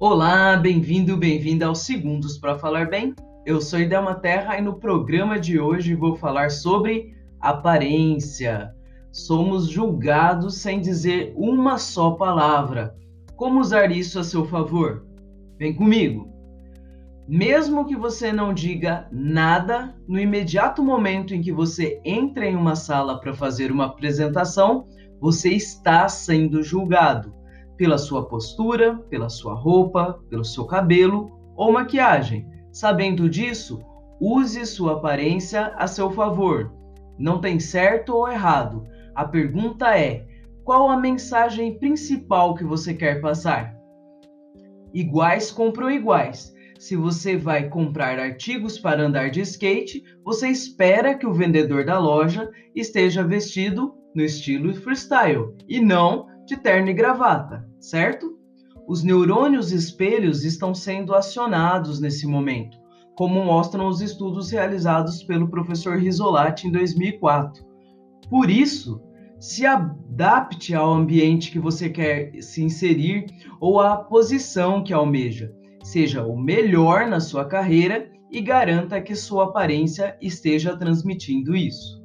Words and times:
Olá, 0.00 0.56
bem-vindo, 0.56 1.16
bem-vinda 1.16 1.66
aos 1.66 1.80
Segundos 1.80 2.38
para 2.38 2.56
Falar 2.56 2.88
Bem. 2.88 3.16
Eu 3.44 3.60
sou 3.60 3.80
Idelma 3.80 4.14
Terra 4.14 4.56
e 4.56 4.60
no 4.60 4.74
programa 4.74 5.40
de 5.40 5.58
hoje 5.58 5.96
vou 5.96 6.14
falar 6.14 6.52
sobre 6.52 7.16
aparência. 7.40 8.72
Somos 9.10 9.68
julgados 9.68 10.58
sem 10.58 10.80
dizer 10.80 11.34
uma 11.36 11.78
só 11.78 12.12
palavra. 12.12 12.94
Como 13.34 13.58
usar 13.58 13.90
isso 13.90 14.20
a 14.20 14.22
seu 14.22 14.44
favor? 14.44 15.04
Vem 15.58 15.74
comigo! 15.74 16.32
Mesmo 17.26 17.84
que 17.84 17.96
você 17.96 18.32
não 18.32 18.54
diga 18.54 19.08
nada, 19.10 19.96
no 20.06 20.20
imediato 20.20 20.80
momento 20.80 21.34
em 21.34 21.42
que 21.42 21.50
você 21.50 22.00
entra 22.04 22.46
em 22.46 22.54
uma 22.54 22.76
sala 22.76 23.20
para 23.20 23.34
fazer 23.34 23.72
uma 23.72 23.86
apresentação, 23.86 24.86
você 25.20 25.48
está 25.48 26.08
sendo 26.08 26.62
julgado 26.62 27.36
pela 27.78 27.96
sua 27.96 28.26
postura, 28.26 28.96
pela 29.08 29.30
sua 29.30 29.54
roupa, 29.54 30.20
pelo 30.28 30.44
seu 30.44 30.66
cabelo 30.66 31.30
ou 31.56 31.72
maquiagem. 31.72 32.46
Sabendo 32.72 33.30
disso, 33.30 33.80
use 34.20 34.66
sua 34.66 34.94
aparência 34.94 35.72
a 35.76 35.86
seu 35.86 36.10
favor. 36.10 36.72
Não 37.16 37.40
tem 37.40 37.58
certo 37.58 38.14
ou 38.14 38.30
errado. 38.30 38.84
A 39.14 39.24
pergunta 39.24 39.96
é: 39.96 40.26
qual 40.64 40.90
a 40.90 40.96
mensagem 40.96 41.78
principal 41.78 42.54
que 42.54 42.64
você 42.64 42.92
quer 42.92 43.20
passar? 43.20 43.74
Iguais 44.92 45.50
compram 45.52 45.90
iguais. 45.90 46.52
Se 46.78 46.94
você 46.94 47.36
vai 47.36 47.68
comprar 47.68 48.18
artigos 48.18 48.78
para 48.78 49.02
andar 49.02 49.30
de 49.30 49.40
skate, 49.40 50.02
você 50.24 50.48
espera 50.48 51.14
que 51.14 51.26
o 51.26 51.32
vendedor 51.32 51.84
da 51.84 51.98
loja 51.98 52.50
esteja 52.74 53.22
vestido 53.24 53.97
no 54.18 54.24
estilo 54.24 54.74
freestyle 54.74 55.54
e 55.68 55.80
não 55.80 56.26
de 56.44 56.56
terno 56.56 56.90
e 56.90 56.92
gravata, 56.92 57.64
certo? 57.78 58.36
Os 58.88 59.04
neurônios 59.04 59.70
espelhos 59.70 60.44
estão 60.44 60.74
sendo 60.74 61.14
acionados 61.14 62.00
nesse 62.00 62.26
momento, 62.26 62.76
como 63.14 63.44
mostram 63.44 63.86
os 63.86 64.00
estudos 64.00 64.50
realizados 64.50 65.22
pelo 65.22 65.48
professor 65.48 65.96
Risolati 65.96 66.66
em 66.66 66.72
2004. 66.72 67.64
Por 68.28 68.50
isso, 68.50 69.00
se 69.38 69.64
adapte 69.64 70.74
ao 70.74 70.92
ambiente 70.92 71.52
que 71.52 71.60
você 71.60 71.88
quer 71.88 72.32
se 72.42 72.60
inserir 72.60 73.26
ou 73.60 73.78
à 73.78 73.96
posição 73.96 74.82
que 74.82 74.92
almeja. 74.92 75.52
Seja 75.84 76.26
o 76.26 76.36
melhor 76.36 77.06
na 77.06 77.20
sua 77.20 77.44
carreira 77.44 78.10
e 78.32 78.40
garanta 78.40 79.00
que 79.00 79.14
sua 79.14 79.44
aparência 79.44 80.16
esteja 80.20 80.76
transmitindo 80.76 81.54
isso. 81.54 82.02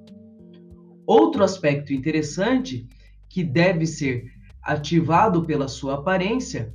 Outro 1.06 1.44
aspecto 1.44 1.94
interessante 1.94 2.88
que 3.28 3.44
deve 3.44 3.86
ser 3.86 4.32
ativado 4.64 5.44
pela 5.44 5.68
sua 5.68 5.96
aparência, 5.96 6.73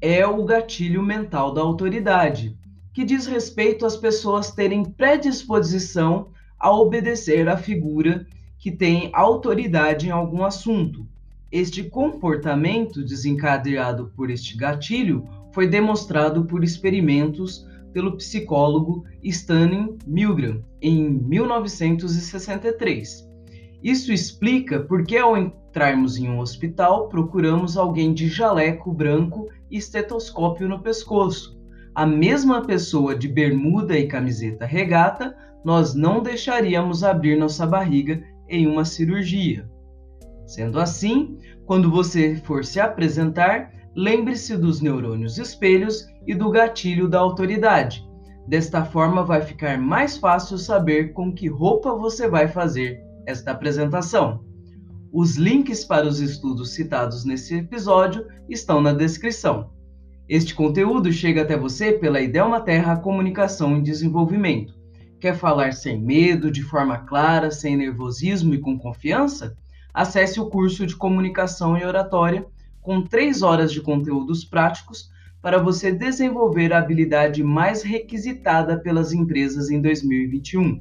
é 0.00 0.26
o 0.26 0.42
gatilho 0.44 1.00
mental 1.02 1.54
da 1.54 1.60
autoridade, 1.60 2.56
que 2.92 3.04
diz 3.04 3.26
respeito 3.26 3.86
às 3.86 3.96
pessoas 3.96 4.50
terem 4.50 4.82
predisposição 4.84 6.32
a 6.58 6.72
obedecer 6.72 7.48
à 7.48 7.56
figura 7.56 8.26
que 8.58 8.68
tem 8.70 9.08
autoridade 9.12 10.08
em 10.08 10.10
algum 10.10 10.44
assunto. 10.44 11.06
Este 11.50 11.84
comportamento 11.84 13.02
desencadeado 13.02 14.12
por 14.14 14.30
este 14.30 14.54
gatilho 14.56 15.24
foi 15.52 15.66
demonstrado 15.66 16.44
por 16.44 16.62
experimentos 16.62 17.66
pelo 17.92 18.16
psicólogo 18.16 19.04
Stanley 19.22 19.96
Milgram 20.06 20.62
em 20.80 21.10
1963. 21.10 23.29
Isso 23.82 24.12
explica 24.12 24.80
por 24.80 25.04
que, 25.04 25.16
ao 25.16 25.36
entrarmos 25.36 26.18
em 26.18 26.28
um 26.28 26.38
hospital, 26.38 27.08
procuramos 27.08 27.76
alguém 27.76 28.12
de 28.12 28.28
jaleco 28.28 28.92
branco 28.92 29.48
e 29.70 29.78
estetoscópio 29.78 30.68
no 30.68 30.82
pescoço. 30.82 31.58
A 31.94 32.04
mesma 32.04 32.62
pessoa 32.62 33.16
de 33.16 33.26
bermuda 33.26 33.98
e 33.98 34.06
camiseta 34.06 34.66
regata, 34.66 35.34
nós 35.64 35.94
não 35.94 36.22
deixaríamos 36.22 37.02
abrir 37.02 37.38
nossa 37.38 37.66
barriga 37.66 38.22
em 38.48 38.66
uma 38.66 38.84
cirurgia. 38.84 39.68
Sendo 40.46 40.78
assim, 40.78 41.38
quando 41.64 41.90
você 41.90 42.36
for 42.36 42.64
se 42.64 42.80
apresentar, 42.80 43.72
lembre-se 43.94 44.56
dos 44.56 44.80
neurônios 44.80 45.38
espelhos 45.38 46.06
e 46.26 46.34
do 46.34 46.50
gatilho 46.50 47.08
da 47.08 47.18
autoridade. 47.18 48.06
Desta 48.46 48.84
forma, 48.84 49.24
vai 49.24 49.40
ficar 49.40 49.78
mais 49.78 50.16
fácil 50.16 50.58
saber 50.58 51.12
com 51.12 51.32
que 51.32 51.48
roupa 51.48 51.94
você 51.94 52.28
vai 52.28 52.48
fazer 52.48 53.09
esta 53.26 53.50
apresentação. 53.50 54.44
Os 55.12 55.36
links 55.36 55.84
para 55.84 56.06
os 56.06 56.20
estudos 56.20 56.72
citados 56.72 57.24
nesse 57.24 57.56
episódio 57.56 58.26
estão 58.48 58.80
na 58.80 58.92
descrição. 58.92 59.70
Este 60.28 60.54
conteúdo 60.54 61.12
chega 61.12 61.42
até 61.42 61.56
você 61.56 61.92
pela 61.92 62.20
Idelma 62.20 62.60
Terra 62.60 62.96
Comunicação 62.96 63.76
e 63.76 63.82
Desenvolvimento. 63.82 64.72
Quer 65.18 65.36
falar 65.36 65.72
sem 65.72 66.00
medo, 66.00 66.50
de 66.50 66.62
forma 66.62 66.98
clara, 66.98 67.50
sem 67.50 67.76
nervosismo 67.76 68.54
e 68.54 68.58
com 68.58 68.78
confiança? 68.78 69.56
Acesse 69.92 70.38
o 70.38 70.46
curso 70.46 70.86
de 70.86 70.94
Comunicação 70.94 71.76
e 71.76 71.84
Oratória 71.84 72.46
com 72.80 73.02
três 73.02 73.42
horas 73.42 73.72
de 73.72 73.80
conteúdos 73.80 74.44
práticos 74.44 75.10
para 75.42 75.58
você 75.58 75.90
desenvolver 75.90 76.72
a 76.72 76.78
habilidade 76.78 77.42
mais 77.42 77.82
requisitada 77.82 78.78
pelas 78.78 79.12
empresas 79.12 79.70
em 79.70 79.80
2021. 79.80 80.80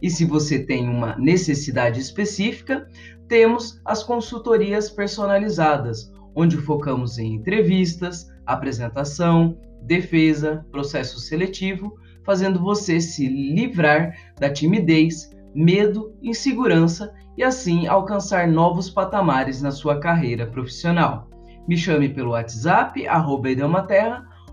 E 0.00 0.10
se 0.10 0.24
você 0.24 0.60
tem 0.60 0.88
uma 0.88 1.16
necessidade 1.16 2.00
específica, 2.00 2.86
temos 3.26 3.80
as 3.84 4.02
consultorias 4.02 4.90
personalizadas, 4.90 6.12
onde 6.34 6.56
focamos 6.56 7.18
em 7.18 7.34
entrevistas, 7.34 8.26
apresentação, 8.46 9.58
defesa, 9.82 10.64
processo 10.70 11.18
seletivo, 11.18 11.94
fazendo 12.24 12.60
você 12.60 13.00
se 13.00 13.26
livrar 13.26 14.14
da 14.38 14.50
timidez, 14.50 15.30
medo, 15.54 16.14
insegurança 16.22 17.12
e 17.36 17.42
assim 17.42 17.86
alcançar 17.86 18.46
novos 18.46 18.90
patamares 18.90 19.62
na 19.62 19.70
sua 19.70 19.98
carreira 19.98 20.46
profissional. 20.46 21.28
Me 21.66 21.76
chame 21.76 22.08
pelo 22.08 22.30
WhatsApp, 22.30 23.06
arroba 23.06 23.48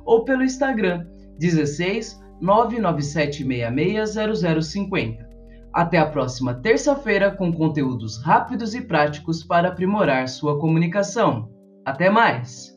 ou 0.06 0.26
pelo 0.26 0.44
Instagram, 0.44 1.06
16 1.40 2.26
997660050. 2.42 5.35
Até 5.76 5.98
a 5.98 6.06
próxima 6.06 6.54
terça-feira 6.54 7.30
com 7.30 7.52
conteúdos 7.52 8.24
rápidos 8.24 8.74
e 8.74 8.80
práticos 8.80 9.44
para 9.44 9.68
aprimorar 9.68 10.30
sua 10.30 10.58
comunicação. 10.58 11.50
Até 11.86 12.10
mais! 12.10 12.75